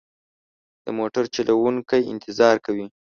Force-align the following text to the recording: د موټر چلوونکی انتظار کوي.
د 0.83 0.87
موټر 0.99 1.23
چلوونکی 1.35 2.01
انتظار 2.13 2.55
کوي. 2.65 2.87